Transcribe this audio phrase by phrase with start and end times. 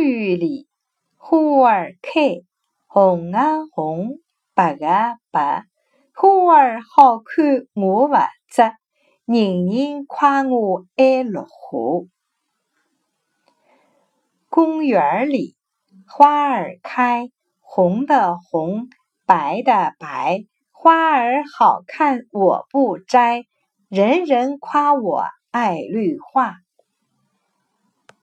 [0.00, 0.66] 公园里
[1.18, 2.40] 花儿开，
[2.86, 4.18] 红啊红，
[4.54, 5.66] 白啊白，
[6.14, 8.14] 花儿好看我不
[8.48, 8.78] 摘，
[9.26, 12.06] 人人夸我爱绿化。
[14.48, 15.54] 公园里
[16.06, 17.28] 花儿开，
[17.58, 18.88] 红的红，
[19.26, 23.44] 白的白，花儿好看我不摘，
[23.90, 26.54] 人人夸我爱绿化。